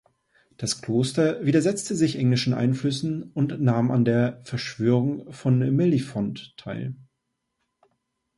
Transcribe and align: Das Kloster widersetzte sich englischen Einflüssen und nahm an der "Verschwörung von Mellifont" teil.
Das 0.57 0.81
Kloster 0.81 1.45
widersetzte 1.45 1.93
sich 1.95 2.15
englischen 2.15 2.55
Einflüssen 2.55 3.29
und 3.35 3.61
nahm 3.61 3.91
an 3.91 4.03
der 4.03 4.41
"Verschwörung 4.45 5.31
von 5.31 5.59
Mellifont" 5.75 6.57
teil. 6.57 6.95